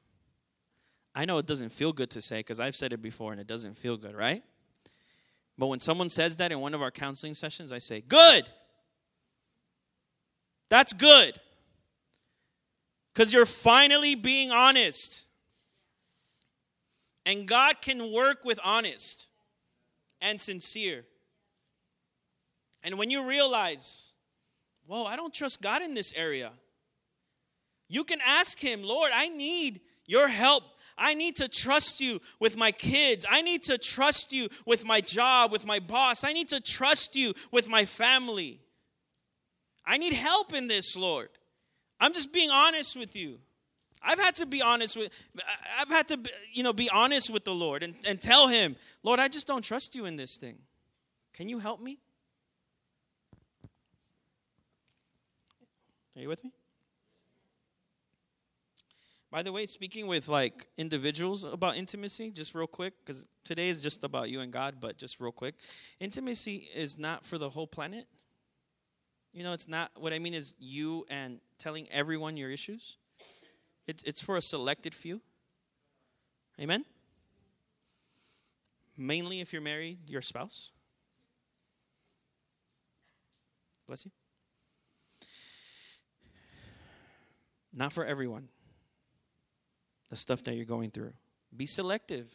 [1.14, 3.48] I know it doesn't feel good to say because I've said it before and it
[3.48, 4.44] doesn't feel good, right?
[5.58, 8.48] But when someone says that in one of our counseling sessions, I say, Good.
[10.70, 11.34] That's good.
[13.20, 15.26] Because you're finally being honest.
[17.26, 19.28] And God can work with honest
[20.22, 21.04] and sincere.
[22.82, 24.14] And when you realize,
[24.88, 26.54] whoa, I don't trust God in this area,
[27.90, 30.64] you can ask Him, Lord, I need your help.
[30.98, 33.26] I need to trust you with my kids.
[33.30, 36.24] I need to trust you with my job, with my boss.
[36.24, 38.62] I need to trust you with my family.
[39.86, 41.28] I need help in this, Lord.
[42.00, 43.40] I'm just being honest with you.
[44.02, 45.10] I've had to be honest with
[45.78, 46.20] I've had to
[46.54, 49.64] you know be honest with the Lord and, and tell him, Lord, I just don't
[49.64, 50.58] trust you in this thing.
[51.34, 52.00] Can you help me?
[56.16, 56.52] Are you with me?
[59.32, 63.82] By the way, speaking with like individuals about intimacy, just real quick, because today is
[63.82, 65.56] just about you and God, but just real quick.
[66.00, 68.08] Intimacy is not for the whole planet.
[69.34, 72.98] You know, it's not what I mean is you and telling everyone your issues.
[73.88, 75.22] It's, it's for a selected few.
[76.60, 76.86] Amen?
[78.98, 80.72] Mainly if you're married, your spouse.
[83.88, 84.12] Bless you.
[87.74, 88.50] Not for everyone.
[90.10, 91.14] The stuff that you're going through.
[91.56, 92.32] Be selective.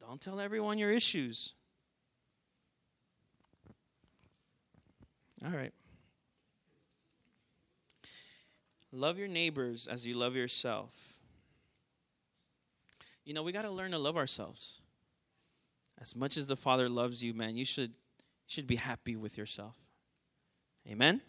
[0.00, 1.52] Don't tell everyone your issues.
[5.44, 5.72] All right.
[8.92, 11.16] Love your neighbors as you love yourself.
[13.24, 14.80] You know, we got to learn to love ourselves.
[16.00, 17.92] As much as the Father loves you, man, you should
[18.46, 19.76] should be happy with yourself.
[20.88, 21.22] Amen.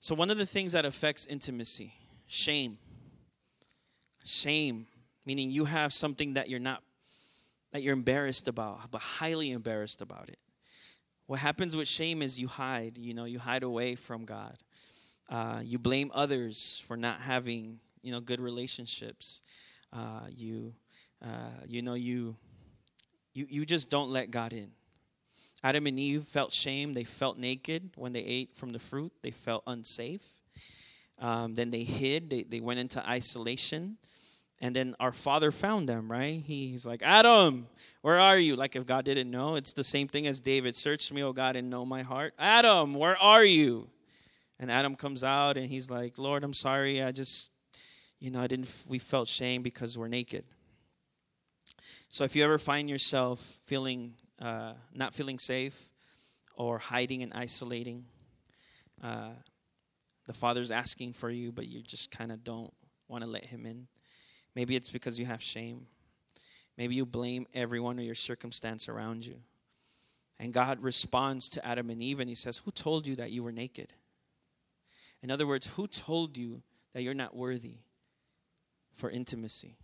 [0.00, 1.94] So one of the things that affects intimacy,
[2.26, 2.78] shame.
[4.24, 4.86] Shame,
[5.24, 6.82] meaning you have something that you're not
[7.72, 10.38] that you're embarrassed about, but highly embarrassed about it.
[11.30, 14.56] What happens with shame is you hide, you know, you hide away from God.
[15.28, 19.40] Uh, you blame others for not having, you know, good relationships.
[19.92, 20.74] Uh, you,
[21.24, 22.34] uh, you know, you,
[23.32, 24.72] you, you just don't let God in.
[25.62, 26.94] Adam and Eve felt shame.
[26.94, 29.12] They felt naked when they ate from the fruit.
[29.22, 30.26] They felt unsafe.
[31.20, 32.28] Um, then they hid.
[32.28, 33.98] They, they went into isolation.
[34.60, 36.42] And then our father found them, right?
[36.44, 37.66] He's like, Adam,
[38.02, 38.56] where are you?
[38.56, 40.76] Like if God didn't know, it's the same thing as David.
[40.76, 42.34] Search me, oh God, and know my heart.
[42.38, 43.88] Adam, where are you?
[44.58, 47.02] And Adam comes out and he's like, Lord, I'm sorry.
[47.02, 47.48] I just,
[48.18, 50.44] you know, I didn't, we felt shame because we're naked.
[52.10, 55.88] So if you ever find yourself feeling, uh, not feeling safe
[56.54, 58.04] or hiding and isolating,
[59.02, 59.30] uh,
[60.26, 62.72] the Father's asking for you, but you just kind of don't
[63.08, 63.86] want to let Him in.
[64.54, 65.86] Maybe it's because you have shame.
[66.76, 69.36] Maybe you blame everyone or your circumstance around you.
[70.38, 73.42] And God responds to Adam and Eve and He says, Who told you that you
[73.42, 73.92] were naked?
[75.22, 76.62] In other words, who told you
[76.94, 77.78] that you're not worthy
[78.94, 79.76] for intimacy?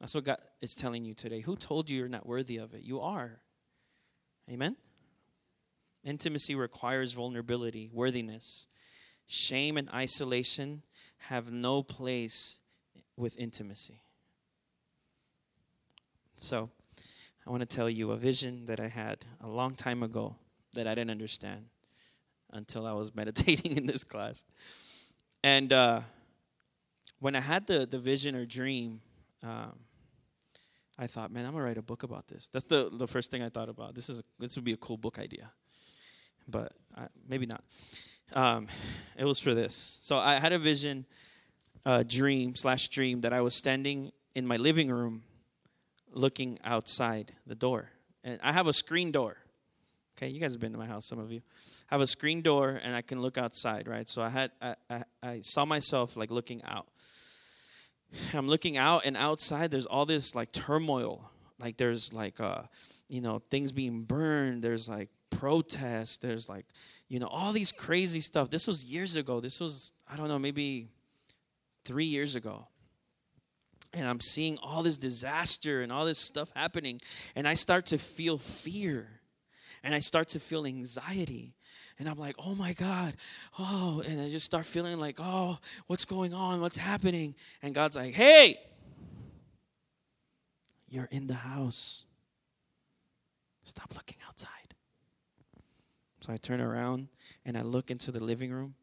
[0.00, 1.40] That's what God is telling you today.
[1.40, 2.82] Who told you you're not worthy of it?
[2.82, 3.40] You are.
[4.50, 4.76] Amen?
[6.04, 8.66] Intimacy requires vulnerability, worthiness.
[9.26, 10.82] Shame and isolation
[11.18, 12.58] have no place
[13.16, 14.02] with intimacy.
[16.38, 16.70] So,
[17.46, 20.36] I want to tell you a vision that I had a long time ago
[20.74, 21.66] that I didn't understand
[22.52, 24.44] until I was meditating in this class.
[25.44, 26.00] And uh,
[27.20, 29.00] when I had the, the vision or dream,
[29.42, 29.78] um,
[30.98, 32.48] I thought, man, I'm gonna write a book about this.
[32.48, 33.94] That's the the first thing I thought about.
[33.94, 35.50] This is a, this would be a cool book idea,
[36.48, 37.62] but I, maybe not.
[38.32, 38.66] Um,
[39.16, 39.98] it was for this.
[40.00, 41.04] So I had a vision,
[41.86, 45.22] uh, dream slash dream that I was standing in my living room,
[46.12, 49.38] looking outside the door, and I have a screen door.
[50.18, 51.40] Okay, you guys have been to my house, some of you.
[51.90, 54.08] I have a screen door, and I can look outside, right?
[54.08, 56.88] So I had I, I, I saw myself like looking out
[58.34, 61.30] I'm looking out, and outside there's all this like turmoil.
[61.58, 62.62] Like there's like uh,
[63.08, 64.62] you know, things being burned.
[64.62, 66.18] There's like protests.
[66.18, 66.66] There's like,
[67.08, 68.50] you know, all these crazy stuff.
[68.50, 69.40] This was years ago.
[69.40, 70.88] This was I don't know, maybe
[71.86, 72.68] three years ago.
[73.92, 77.00] And I'm seeing all this disaster and all this stuff happening,
[77.34, 79.20] and I start to feel fear,
[79.82, 81.54] and I start to feel anxiety
[81.98, 83.14] and I'm like, oh my God,
[83.58, 86.60] oh, and I just start feeling like, oh, what's going on?
[86.60, 87.34] What's happening?
[87.62, 88.58] And God's like, hey,
[90.88, 92.04] you're in the house.
[93.64, 94.50] Stop looking outside.
[96.20, 97.08] So I turn around
[97.44, 98.74] and I look into the living room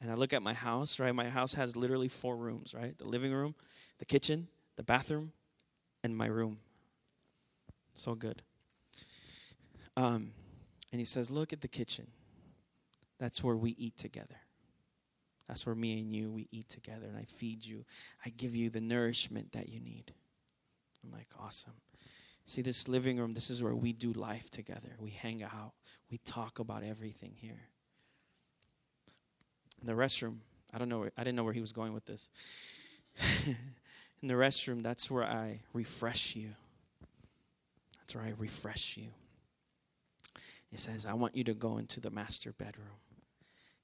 [0.00, 1.14] and I look at my house, right?
[1.14, 2.96] My house has literally four rooms, right?
[2.96, 3.54] The living room,
[3.98, 5.32] the kitchen, the bathroom,
[6.04, 6.58] and my room.
[7.94, 8.42] So good.
[9.96, 10.32] Um,
[10.92, 12.08] and he says, Look at the kitchen.
[13.18, 14.36] That's where we eat together.
[15.48, 17.84] That's where me and you, we eat together and I feed you.
[18.24, 20.12] I give you the nourishment that you need.
[21.04, 21.74] I'm like, awesome.
[22.46, 24.96] See, this living room, this is where we do life together.
[24.98, 25.72] We hang out,
[26.10, 27.68] we talk about everything here.
[29.86, 30.38] In the restroom,
[30.74, 32.28] I don't know, I didn't know where he was going with this.
[33.46, 36.48] In the restroom, that's where I refresh you.
[38.00, 39.10] That's where I refresh you.
[40.68, 42.98] He says, I want you to go into the master bedroom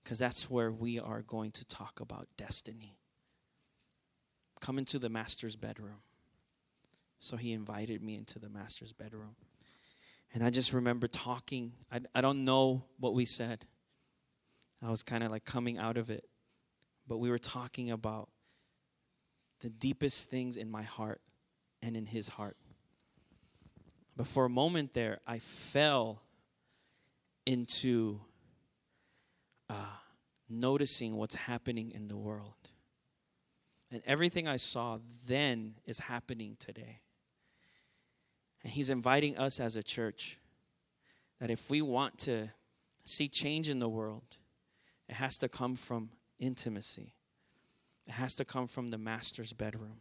[0.03, 2.99] because that's where we are going to talk about destiny.
[4.61, 6.03] Come into the master's bedroom.
[7.21, 9.37] So he invited me into the master's bedroom.
[10.35, 11.75] And I just remember talking.
[11.93, 13.67] I, I don't know what we said.
[14.85, 16.25] I was kind of like coming out of it.
[17.07, 18.29] But we were talking about
[19.61, 21.21] the deepest things in my heart
[21.83, 22.57] and in his heart.
[24.17, 26.23] But for a moment there, I fell
[27.47, 28.21] into
[29.71, 29.75] uh,
[30.49, 32.71] noticing what's happening in the world.
[33.91, 37.01] And everything I saw then is happening today.
[38.63, 40.39] And He's inviting us as a church
[41.41, 42.49] that if we want to
[43.05, 44.39] see change in the world,
[45.13, 47.13] it has to come from intimacy,
[48.07, 50.01] it has to come from the master's bedroom.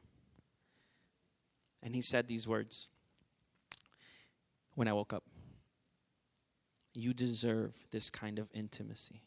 [1.84, 2.88] And He said these words
[4.76, 5.26] when I woke up
[6.94, 9.24] You deserve this kind of intimacy.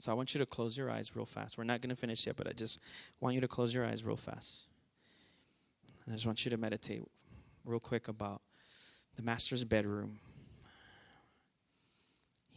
[0.00, 1.56] So I want you to close your eyes real fast.
[1.56, 2.80] We're not going to finish yet, but I just
[3.20, 4.66] want you to close your eyes real fast.
[6.08, 7.02] I just want you to meditate
[7.64, 8.42] real quick about
[9.14, 10.18] the master's bedroom.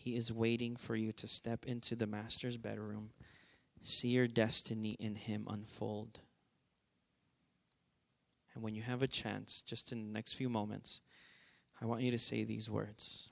[0.06, 3.10] He is waiting for you to step into the master's bedroom,
[3.82, 6.20] see your destiny in him unfold.
[8.53, 11.01] And when you have a chance, just in the next few moments,
[11.82, 13.32] I want you to say these words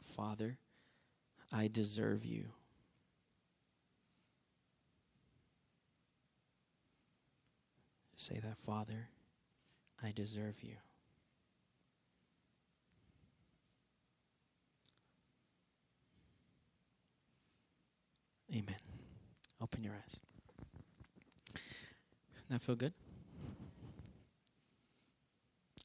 [0.00, 0.58] Father,
[1.52, 2.50] I deserve you.
[8.14, 9.08] Say that, Father,
[10.00, 10.76] I deserve you.
[18.56, 18.76] Amen.
[19.60, 20.20] Open your eyes.
[22.48, 22.94] That feel good?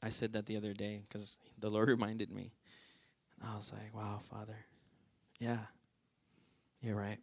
[0.02, 2.52] I said that the other day because the Lord reminded me.
[3.44, 4.66] I was like, wow, Father.
[5.38, 5.58] Yeah,
[6.80, 7.18] you're right.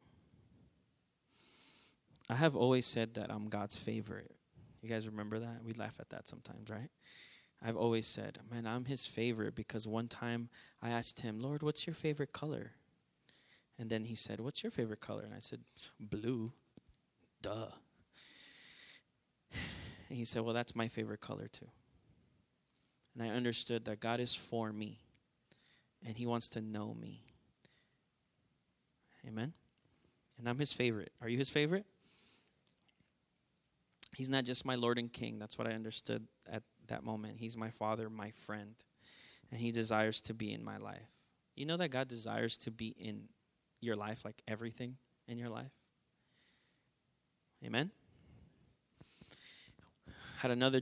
[2.29, 4.35] I have always said that I'm God's favorite.
[4.81, 5.63] You guys remember that?
[5.65, 6.89] We laugh at that sometimes, right?
[7.63, 10.49] I've always said, man, I'm his favorite because one time
[10.81, 12.73] I asked him, Lord, what's your favorite color?
[13.79, 15.23] And then he said, What's your favorite color?
[15.23, 15.61] And I said,
[15.99, 16.51] Blue.
[17.41, 17.67] Duh.
[20.09, 21.69] And he said, Well, that's my favorite color too.
[23.13, 24.99] And I understood that God is for me
[26.05, 27.21] and he wants to know me.
[29.27, 29.53] Amen.
[30.37, 31.11] And I'm his favorite.
[31.21, 31.85] Are you his favorite?
[34.15, 35.39] He's not just my Lord and King.
[35.39, 37.37] That's what I understood at that moment.
[37.37, 38.75] He's my Father, my friend,
[39.49, 41.07] and He desires to be in my life.
[41.55, 43.29] You know that God desires to be in
[43.81, 45.71] your life, like everything in your life?
[47.65, 47.91] Amen?
[50.37, 50.81] Had another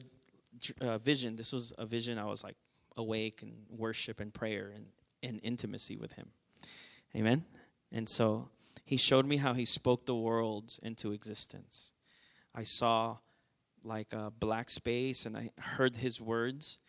[0.82, 1.36] uh, vision.
[1.36, 2.56] This was a vision I was like
[2.96, 4.88] awake and worship and prayer and
[5.22, 6.28] in intimacy with Him.
[7.16, 7.46] Amen?
[7.92, 8.50] And so
[8.86, 11.92] He showed me how He spoke the worlds into existence.
[12.54, 13.18] I saw
[13.84, 16.80] like a black space and I heard his words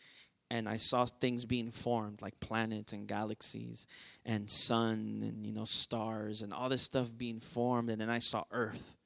[0.50, 3.86] and I saw things being formed like planets and galaxies
[4.24, 8.18] and sun and you know stars and all this stuff being formed and then I
[8.18, 8.96] saw earth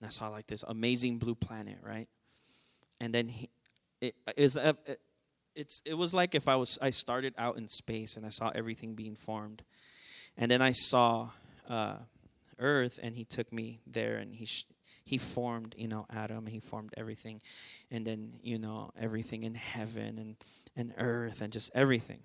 [0.00, 2.08] and I saw like this amazing blue planet right?
[3.00, 3.50] And then he,
[4.00, 5.00] it is it,
[5.54, 8.50] it's it was like if I was I started out in space and I saw
[8.54, 9.62] everything being formed.
[10.36, 11.30] And then I saw
[11.68, 11.96] uh,
[12.58, 14.66] earth and he took me there and he sh-
[15.04, 17.40] he formed you know adam he formed everything
[17.90, 20.36] and then you know everything in heaven and
[20.76, 22.20] and earth and just everything.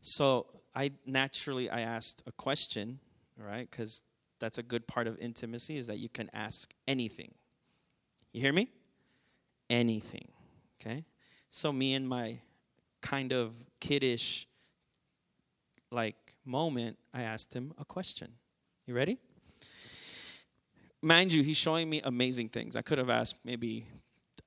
[0.00, 3.00] So i naturally i asked a question
[3.38, 3.68] right?
[3.70, 4.02] Because
[4.38, 7.34] that's a good part of intimacy is that you can ask anything.
[8.32, 8.68] You hear me?
[9.68, 10.28] Anything
[10.80, 11.04] okay?
[11.50, 12.38] So me and my
[13.00, 14.48] kind of kiddish
[15.90, 18.32] like moment i asked him a question.
[18.86, 19.18] You ready
[21.02, 22.76] mind you, he's showing me amazing things.
[22.76, 23.86] I could have asked maybe,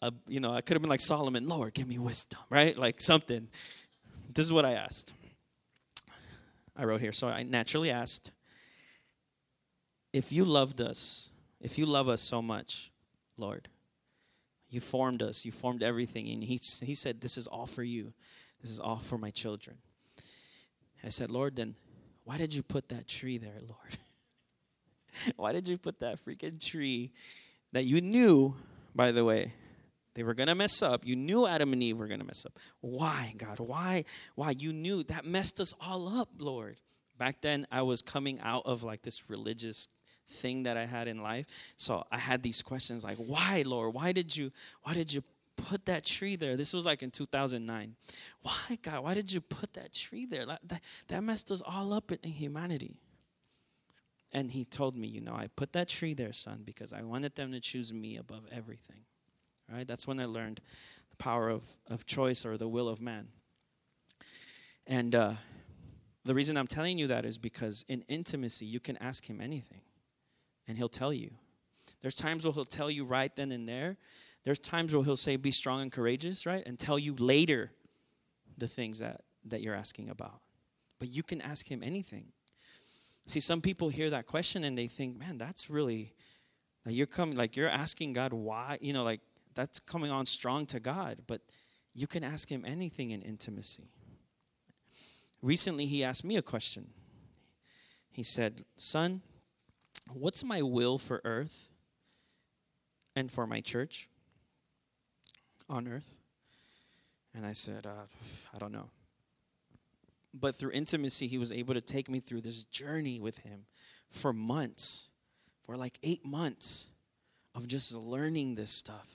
[0.01, 2.77] a, you know, I could have been like Solomon, Lord, give me wisdom, right?
[2.77, 3.47] Like something.
[4.33, 5.13] This is what I asked.
[6.75, 7.11] I wrote here.
[7.11, 8.31] So I naturally asked,
[10.13, 11.29] if you loved us,
[11.59, 12.91] if you love us so much,
[13.37, 13.67] Lord,
[14.69, 16.29] you formed us, you formed everything.
[16.29, 18.13] And he, he said, This is all for you.
[18.61, 19.77] This is all for my children.
[21.03, 21.75] I said, Lord, then
[22.23, 23.97] why did you put that tree there, Lord?
[25.35, 27.11] Why did you put that freaking tree
[27.71, 28.55] that you knew,
[28.95, 29.53] by the way,
[30.15, 31.05] they were going to mess up.
[31.05, 32.57] You knew Adam and Eve were going to mess up.
[32.81, 33.59] Why, God?
[33.59, 34.05] Why?
[34.35, 34.53] Why?
[34.57, 36.77] You knew that messed us all up, Lord.
[37.17, 39.87] Back then, I was coming out of like this religious
[40.27, 41.45] thing that I had in life.
[41.77, 43.93] So I had these questions like, why, Lord?
[43.93, 44.51] Why did you,
[44.83, 45.23] why did you
[45.55, 46.57] put that tree there?
[46.57, 47.95] This was like in 2009.
[48.41, 49.03] Why, God?
[49.03, 50.45] Why did you put that tree there?
[50.45, 52.97] That, that, that messed us all up in, in humanity.
[54.31, 57.35] And he told me, you know, I put that tree there, son, because I wanted
[57.35, 59.01] them to choose me above everything.
[59.71, 59.87] Right?
[59.87, 60.61] That's when I learned
[61.09, 63.29] the power of, of choice or the will of man.
[64.85, 65.33] And uh,
[66.25, 69.81] the reason I'm telling you that is because in intimacy, you can ask him anything,
[70.67, 71.31] and he'll tell you.
[72.01, 73.97] There's times where he'll tell you right then and there.
[74.43, 76.63] There's times where he'll say, be strong and courageous, right?
[76.65, 77.71] And tell you later
[78.57, 80.39] the things that, that you're asking about.
[80.99, 82.27] But you can ask him anything.
[83.29, 86.15] See, some people hear that question and they think, man, that's really,
[86.83, 89.21] like you're coming, like you're asking God why, you know, like
[89.53, 91.41] that's coming on strong to God, but
[91.93, 93.91] you can ask Him anything in intimacy.
[95.43, 96.89] Recently, He asked me a question.
[98.09, 99.21] He said, Son,
[100.11, 101.69] what's my will for earth
[103.15, 104.09] and for my church
[105.69, 106.15] on earth?
[107.35, 108.07] And I said, uh,
[108.55, 108.89] I don't know
[110.33, 113.65] but through intimacy, he was able to take me through this journey with him
[114.09, 115.09] for months,
[115.65, 116.89] for like eight months
[117.55, 119.07] of just learning this stuff.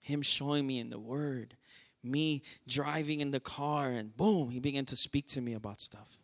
[0.00, 1.56] Him showing me in the Word,
[2.02, 6.18] me driving in the car, and boom, he began to speak to me about stuff.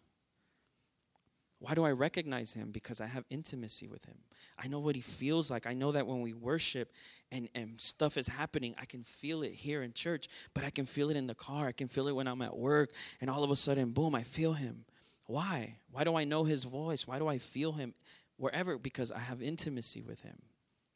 [1.64, 2.72] Why do I recognize him?
[2.72, 4.18] Because I have intimacy with him.
[4.58, 5.66] I know what he feels like.
[5.66, 6.92] I know that when we worship
[7.32, 10.84] and, and stuff is happening, I can feel it here in church, but I can
[10.84, 11.66] feel it in the car.
[11.66, 14.24] I can feel it when I'm at work, and all of a sudden, boom, I
[14.24, 14.84] feel him.
[15.26, 15.78] Why?
[15.90, 17.06] Why do I know his voice?
[17.06, 17.94] Why do I feel him
[18.36, 18.76] wherever?
[18.76, 20.36] Because I have intimacy with him.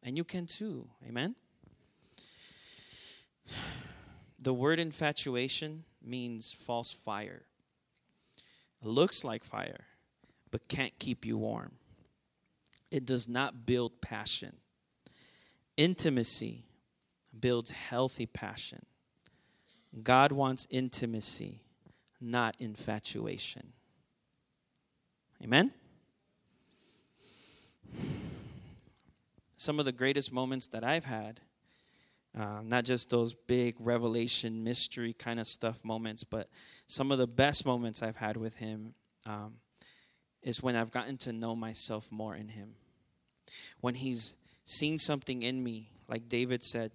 [0.02, 0.86] And you can too.
[1.08, 1.34] Amen?
[4.40, 7.42] The word infatuation means false fire.
[8.80, 9.87] It looks like fire,
[10.50, 11.72] but can't keep you warm.
[12.90, 14.56] It does not build passion.
[15.76, 16.64] Intimacy
[17.38, 18.84] builds healthy passion.
[20.02, 21.62] God wants intimacy,
[22.20, 23.72] not infatuation.
[25.42, 25.72] Amen?
[29.56, 31.40] Some of the greatest moments that I've had,
[32.38, 36.48] uh, not just those big revelation, mystery kind of stuff moments, but
[36.86, 38.94] some of the best moments I've had with Him
[39.26, 39.54] um,
[40.42, 42.74] is when I've gotten to know myself more in Him.
[43.80, 44.34] When He's
[44.64, 46.92] seen something in me, like David said.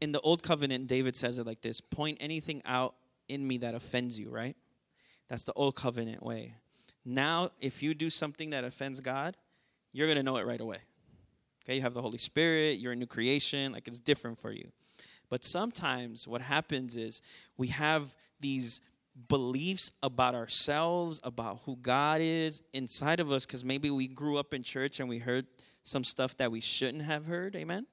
[0.00, 2.94] In the Old Covenant, David says it like this point anything out
[3.28, 4.56] in me that offends you, right?
[5.28, 6.54] That's the Old Covenant way.
[7.04, 9.36] Now, if you do something that offends God,
[9.92, 10.78] you're going to know it right away.
[11.64, 14.70] Okay, you have the Holy Spirit, you're a new creation, like it's different for you.
[15.28, 17.22] But sometimes what happens is
[17.56, 18.80] we have these
[19.28, 24.52] beliefs about ourselves, about who God is inside of us, because maybe we grew up
[24.52, 25.46] in church and we heard
[25.86, 27.86] some stuff that we shouldn't have heard amen?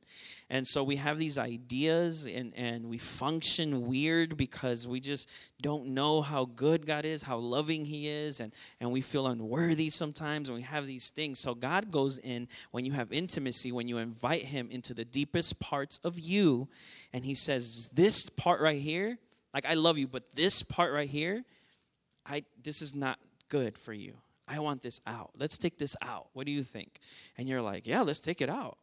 [0.50, 5.30] And so we have these ideas and, and we function weird because we just
[5.62, 8.52] don't know how good god is how loving he is and,
[8.82, 11.40] and we feel unworthy sometimes and we have these things.
[11.40, 15.60] So god goes in when you have intimacy when you invite him into the deepest
[15.60, 16.68] parts of you
[17.14, 19.20] and he says this part right here
[19.54, 21.44] like i love you but this part right here
[22.26, 24.14] i this is not good for you
[24.48, 25.32] I want this out.
[25.38, 26.28] Let's take this out.
[26.34, 27.00] What do you think?
[27.38, 28.78] And you're like, yeah, let's take it out.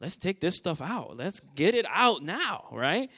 [0.00, 1.16] Let's take this stuff out.
[1.16, 3.10] Let's get it out now, right?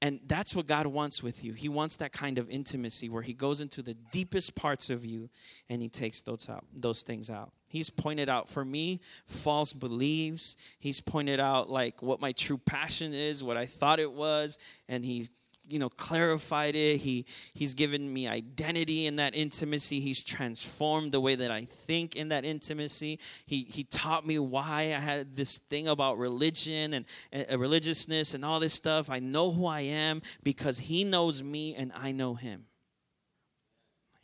[0.00, 1.52] And that's what God wants with you.
[1.54, 5.28] He wants that kind of intimacy where He goes into the deepest parts of you
[5.68, 7.52] and He takes those out, those things out.
[7.66, 10.56] He's pointed out for me false beliefs.
[10.78, 14.56] He's pointed out like what my true passion is, what I thought it was,
[14.88, 15.28] and He
[15.68, 16.98] you know clarified it.
[16.98, 20.00] He he's given me identity in that intimacy.
[20.00, 23.18] He's transformed the way that i think in that intimacy.
[23.46, 28.44] He he taught me why i had this thing about religion and uh, religiousness and
[28.44, 29.10] all this stuff.
[29.10, 32.66] I know who i am because he knows me and i know him.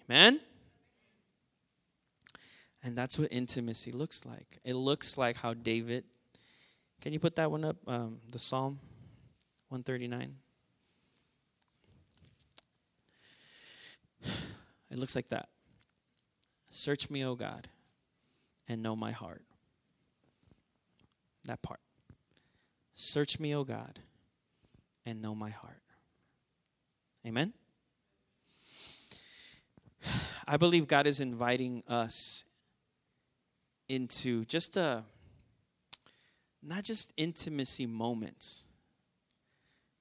[0.08, 0.40] Amen?
[2.82, 4.58] And that's what intimacy looks like.
[4.64, 6.04] It looks like how david
[7.04, 7.76] can you put that one up?
[7.86, 8.78] Um, the psalm
[9.68, 10.36] 139
[14.90, 15.48] It looks like that.
[16.70, 17.68] Search me, O God,
[18.68, 19.42] and know my heart.
[21.44, 21.80] That part.
[22.94, 23.98] Search me, O God,
[25.04, 25.82] and know my heart.
[27.26, 27.52] Amen?
[30.46, 32.44] I believe God is inviting us
[33.88, 35.04] into just a,
[36.62, 38.66] not just intimacy moments,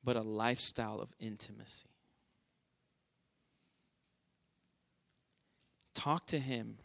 [0.04, 1.93] but a lifestyle of intimacy.
[5.94, 6.78] Talk to Him.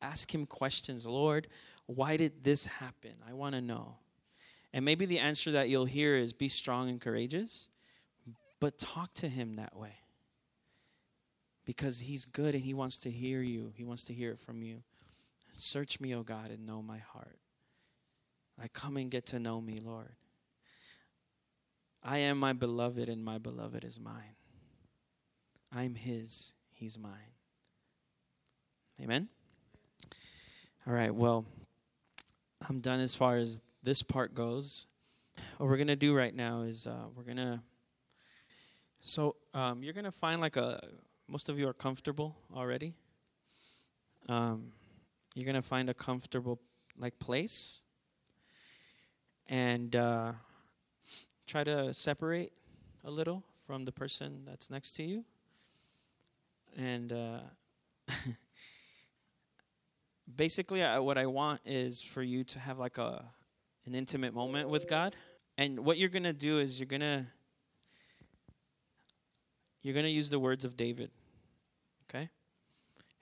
[0.00, 1.06] Ask Him questions.
[1.06, 1.48] Lord,
[1.86, 3.12] why did this happen?
[3.28, 3.96] I want to know.
[4.72, 7.68] And maybe the answer that you'll hear is be strong and courageous,
[8.60, 9.94] but talk to Him that way.
[11.64, 14.62] Because He's good and He wants to hear you, He wants to hear it from
[14.62, 14.82] you.
[15.56, 17.38] Search me, O God, and know my heart.
[18.62, 20.14] I come and get to know me, Lord.
[22.02, 24.36] I am my beloved, and my beloved is mine.
[25.72, 27.35] I'm His, He's mine.
[29.00, 29.28] Amen?
[30.86, 31.44] All right, well,
[32.66, 34.86] I'm done as far as this part goes.
[35.58, 37.60] What we're going to do right now is uh, we're going to.
[39.02, 40.82] So um, you're going to find like a.
[41.28, 42.94] Most of you are comfortable already.
[44.28, 44.72] Um,
[45.34, 46.58] you're going to find a comfortable
[46.98, 47.82] like place
[49.46, 50.32] and uh,
[51.46, 52.52] try to separate
[53.04, 55.24] a little from the person that's next to you
[56.76, 57.40] and uh,
[60.34, 63.24] basically I, what i want is for you to have like a
[63.84, 65.14] an intimate moment with god
[65.56, 67.26] and what you're gonna do is you're gonna
[69.82, 71.10] you're gonna use the words of david
[72.08, 72.28] okay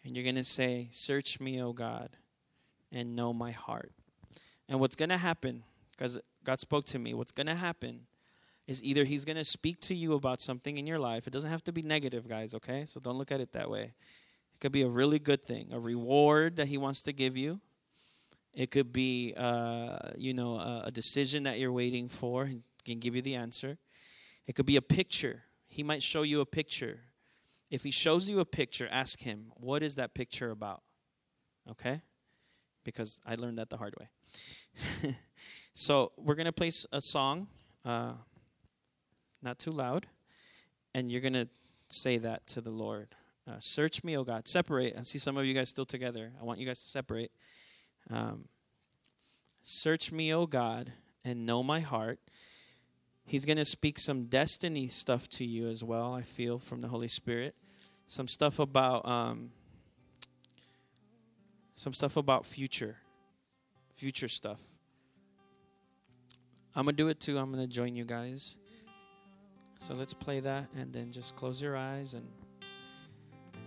[0.05, 2.11] and you're gonna say search me o god
[2.91, 3.93] and know my heart
[4.69, 8.07] and what's gonna happen because god spoke to me what's gonna happen
[8.67, 11.27] is either he's to speak to you about something in your life.
[11.27, 12.87] It doesn't have to be negative, guys, okay?
[12.87, 13.93] So don't look at it that way.
[14.65, 17.61] Could be a really good thing, a reward that He wants to give you.
[18.55, 22.47] It could be, uh, you know, a, a decision that you're waiting for.
[22.47, 23.77] He can give you the answer.
[24.47, 25.43] It could be a picture.
[25.67, 27.01] He might show you a picture.
[27.71, 30.81] If He shows you a picture, ask Him, what is that picture about?
[31.71, 32.01] Okay?
[32.85, 35.19] Because I learned that the hard way.
[35.75, 37.49] so we're going to play a song,
[37.85, 38.13] uh,
[39.43, 40.07] not too loud,
[40.95, 41.49] and you're going to
[41.89, 43.15] say that to the Lord.
[43.47, 44.49] Uh, search me, oh God.
[44.49, 44.95] Separate.
[44.99, 46.33] I see some of you guys still together.
[46.41, 47.31] I want you guys to separate.
[48.11, 48.47] Um,
[49.63, 50.93] search me, oh God,
[51.25, 52.19] and know my heart.
[53.27, 56.89] He's going to speak some destiny stuff to you as well, I feel, from the
[56.89, 57.55] Holy Spirit.
[58.07, 59.07] Some stuff about.
[59.07, 59.51] Um,
[61.77, 62.99] some stuff about future,
[63.95, 64.61] future stuff.
[66.77, 67.39] I'm to do it too.
[67.39, 68.59] I'm to join you guys.
[69.81, 72.27] So let's play that and then just close your eyes and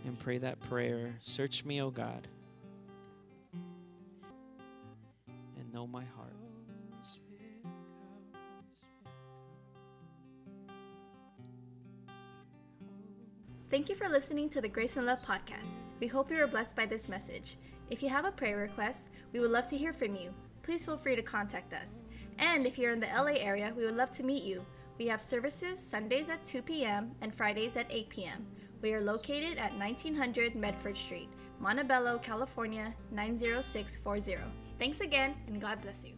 [0.07, 1.15] and pray that prayer.
[1.19, 2.27] Search me, O God,
[5.57, 6.33] and know my heart.
[13.69, 15.83] Thank you for listening to the Grace and Love podcast.
[15.99, 17.57] We hope you are blessed by this message.
[17.89, 20.33] If you have a prayer request, we would love to hear from you.
[20.63, 21.99] Please feel free to contact us.
[22.39, 24.65] And if you're in the LA area, we would love to meet you.
[24.97, 27.11] We have services Sundays at 2 p.m.
[27.21, 28.47] and Fridays at 8 p.m.
[28.81, 34.37] We are located at 1900 Medford Street, Montebello, California 90640.
[34.77, 36.13] Thanks again, and God bless you.